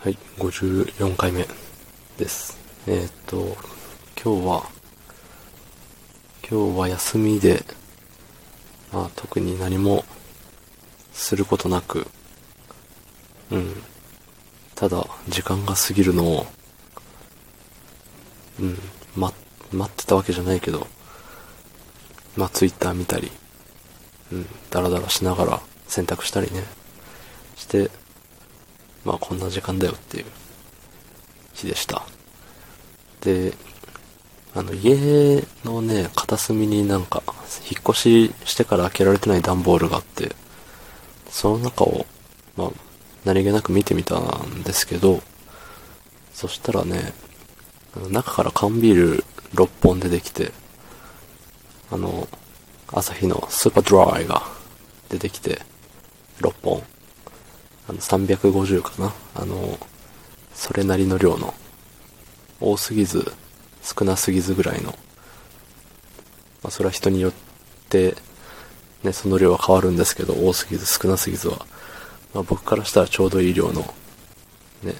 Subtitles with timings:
[0.00, 1.44] はい、54回目
[2.18, 2.56] です。
[2.86, 3.56] えーっと、
[4.14, 4.70] 今日は、
[6.48, 7.64] 今日は休みで、
[8.92, 10.04] まあ特に何も
[11.12, 12.06] することなく、
[13.50, 13.82] うん、
[14.76, 16.46] ただ時間が過ぎるのを、
[18.60, 18.78] うん、
[19.16, 19.32] ま、
[19.72, 20.86] 待ってたわけじゃないけど、
[22.36, 23.32] まあツイッター見たり、
[24.30, 26.62] うん、ダラダラしながら洗濯したりね、
[27.56, 27.90] して、
[29.08, 30.26] まあこんな時間だよっていう
[31.54, 32.02] 日でした。
[33.22, 33.54] で、
[34.54, 37.22] あの家のね、片隅になんか、
[37.70, 40.36] 引っ越ししてから開けられてない段ボールがあって、
[41.30, 42.04] その中を、
[42.54, 42.70] まあ、
[43.24, 45.22] 何気なく見てみたんですけど、
[46.34, 47.14] そしたらね、
[48.10, 50.52] 中から缶ビール6本出てきて、
[51.90, 52.28] あの、
[52.88, 54.42] 朝日のスーパードライが
[55.08, 55.62] 出てきて、
[56.40, 56.82] 6本。
[57.88, 59.14] あの、350かな。
[59.34, 59.78] あの、
[60.54, 61.54] それなりの量の、
[62.60, 63.32] 多すぎず、
[63.82, 64.90] 少なすぎずぐらいの、
[66.62, 67.32] まあ、それは人によっ
[67.88, 68.14] て、
[69.02, 71.66] ね、その量は変わるんですけど、多すぎず少なすぎずは、
[72.34, 73.82] まあ、僕からしたらちょうどいい量の、
[74.82, 74.94] ね、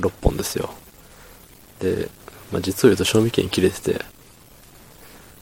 [0.00, 0.74] 6本ですよ。
[1.78, 2.08] で、
[2.52, 3.92] まあ、実を言うと賞味期限切れてて、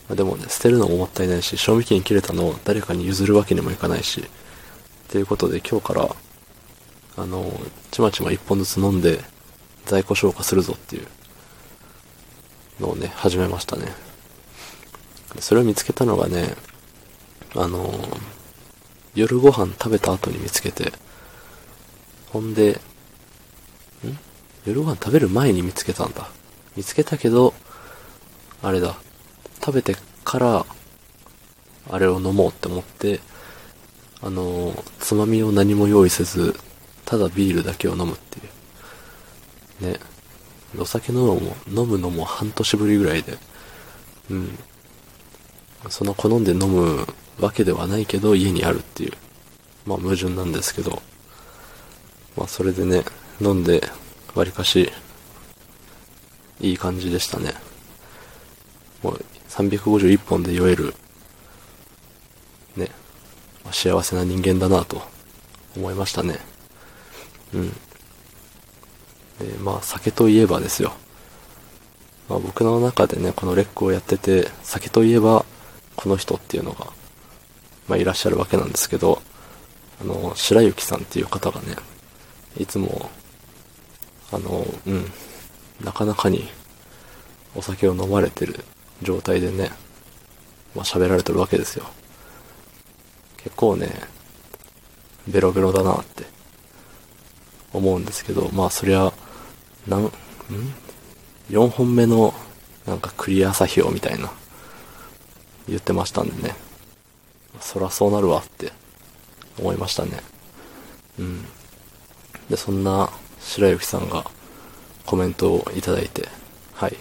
[0.09, 4.25] まあ、でもね、捨てるのももったいないし、賞味期限切れたのを誰かに譲るわけにもいかないし、
[5.09, 6.09] ということで今日から、
[7.17, 7.51] あの、
[7.91, 9.21] ちまちま1本ずつ飲んで、
[9.87, 11.07] 在庫消化するぞっていう
[12.79, 13.87] のをね、始めましたね。
[15.41, 16.55] それを見つけたのがね、
[17.57, 17.91] あの、
[19.15, 20.93] 夜ご飯食べた後に見つけて、
[22.31, 22.79] ほんで、ん？
[24.67, 26.29] 夜ご飯食べる前に見つけたんだ。
[26.77, 27.55] 見つけたけど、
[28.63, 28.97] あれだ。
[29.65, 30.67] 食べてから、
[31.91, 33.21] あれを飲もうって思って、
[34.21, 36.59] あの、つまみを何も用意せず、
[37.05, 38.43] ただビールだけを飲むってい
[39.83, 39.93] う。
[39.93, 40.01] ね。
[40.79, 43.39] お酒飲むのも、飲むのも半年ぶりぐらいで、
[44.31, 44.59] うん。
[45.89, 47.07] その好んで飲む
[47.41, 49.13] わけではないけど、家にあるっていう。
[49.87, 51.01] まあ矛盾なんですけど、
[52.37, 53.05] まあそれでね、
[53.41, 53.83] 飲んで、
[54.35, 54.93] わりかし、
[56.61, 57.55] いい感じでしたね。
[59.03, 60.95] もう351本で酔える、
[63.73, 65.03] 幸せな人間だなと
[65.77, 66.39] 思いましたね。
[67.55, 67.71] うん。
[67.71, 70.93] で、まあ酒といえばですよ。
[72.29, 75.45] まあ僕の中でね、このレックをやってて、酒といえば、
[75.97, 76.87] この人っていうのが、
[77.89, 79.23] まあいらっしゃるわけなんですけど、
[80.01, 81.77] あの、白雪さんっていう方がね、
[82.57, 83.11] いつも、
[84.31, 85.11] あの、うん、
[85.83, 86.49] なかなかに
[87.55, 88.65] お酒を飲まれてる
[89.03, 89.71] 状態でね、
[90.75, 91.87] まあ喋られてるわけですよ。
[93.49, 93.89] 結構ね、
[95.27, 96.25] ベロベロだなって
[97.73, 99.11] 思うんですけど、まあそりゃ、
[99.87, 100.11] なん、ん
[101.49, 102.35] ?4 本目の
[102.87, 104.31] なんかクリア作業みたいな
[105.67, 106.55] 言ってましたんでね。
[107.59, 108.71] そらそうなるわって
[109.59, 110.19] 思いましたね。
[111.19, 111.45] うん。
[112.51, 113.09] で、そんな
[113.41, 114.31] 白雪さんが
[115.07, 116.29] コメントをいただいて、
[116.75, 116.97] はい。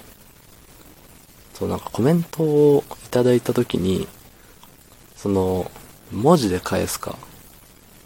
[1.53, 4.07] そう、なんかコメントをいただいたときに、
[5.17, 5.69] その、
[6.11, 7.17] 文字で返すか、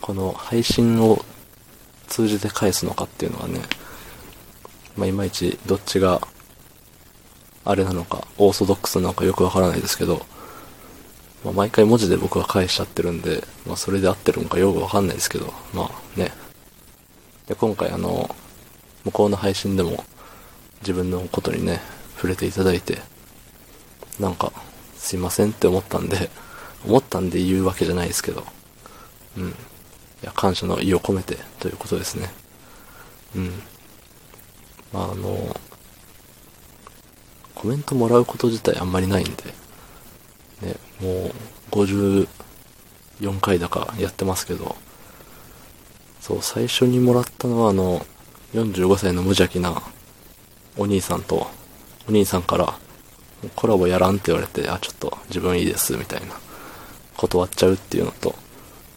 [0.01, 1.23] この配信を
[2.07, 3.61] 通じて返すのかっていうのはね、
[4.97, 6.21] まあ、いまいちどっちが、
[7.63, 10.25] あれなのか、オーソドックスなのかよくわからないですけど、
[11.43, 16.31] まあ、毎回文字で僕は返しちゃってるんで、まあ、それで合ってるのかよくわかんないですけど、まあね。
[17.47, 18.35] で、今回あの、
[19.05, 20.03] 向こうの配信でも
[20.81, 21.81] 自分のことにね、
[22.15, 22.99] 触れていただいて、
[24.19, 24.51] なんか、
[24.95, 26.29] すいませんって思ったんで、
[26.85, 28.43] 思ったんで言うわけじゃないですけど、
[29.37, 29.49] うん。
[29.49, 29.53] い
[30.23, 32.31] や、感謝の意を込めてということですね。
[33.35, 33.51] うん。
[34.93, 35.55] まあ、あの、
[37.55, 39.43] コメントもらうこと自体あんまりないんで、
[40.61, 41.31] ね、もう
[41.71, 42.27] 54
[43.39, 44.75] 回だかやってますけど、
[46.19, 48.05] そう、最初にもらったのはあの、
[48.53, 49.81] 45歳の無邪気な
[50.77, 51.47] お兄さんと、
[52.07, 52.73] お兄さんから、
[53.55, 56.39] コラボやらんって言われて、あ、ちょっと自分いいです、みたいな、
[57.21, 58.33] 断っちゃうっていうのと、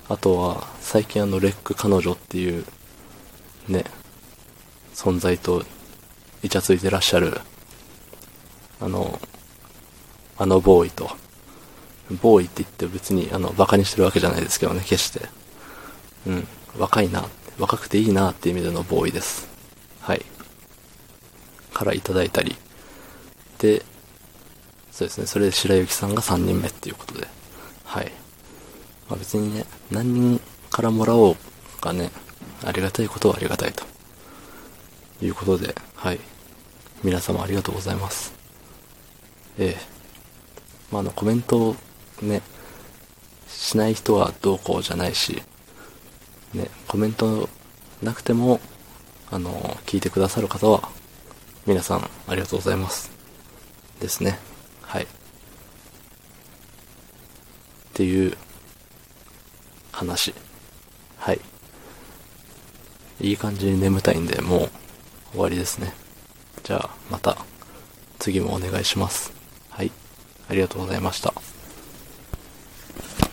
[0.08, 2.64] あとは、最近あの、レック彼女っていう、
[3.68, 3.84] ね、
[4.94, 5.62] 存在と、
[6.42, 7.38] イチャついてらっしゃる、
[8.80, 9.18] あの、
[10.38, 11.10] あのボーイと、
[12.22, 15.28] ボーイって言って別に、あの、馬鹿にしてるわけじゃないですけどね、決して。
[16.26, 16.48] うん。
[16.78, 17.28] 若いな、
[17.58, 19.48] 若くていいなっていう意味でのボーイです。
[20.00, 20.24] はい。
[21.74, 22.56] からいただいたり。
[23.58, 23.84] で、
[24.90, 27.26] そうですね、それで白雪さんが3人目っていうことで。
[27.94, 28.10] はい。
[29.08, 31.36] まあ別にね、何人からもらおう
[31.80, 32.10] がね、
[32.64, 33.84] ありがたいことはありがたいと。
[35.22, 36.18] いうことで、はい。
[37.04, 38.34] 皆様ありがとうございます。
[39.60, 39.80] ええ。
[40.90, 41.76] まあ、あの、コメントを
[42.20, 42.42] ね、
[43.46, 45.40] しない人はどうこうじゃないし、
[46.52, 47.48] ね、コメント
[48.02, 48.60] なくても、
[49.30, 49.52] あの、
[49.86, 50.88] 聞いてくださる方は、
[51.64, 53.12] 皆さんありがとうございます。
[54.00, 54.40] ですね。
[54.82, 55.06] はい。
[57.94, 58.36] っていう
[59.92, 60.34] 話。
[61.16, 61.40] はい。
[63.20, 64.70] いい感じに眠たいんで、もう
[65.30, 65.94] 終わりですね。
[66.64, 67.36] じゃあ、また
[68.18, 69.32] 次もお願いします。
[69.70, 69.92] はい。
[70.48, 71.32] ありがとうございました。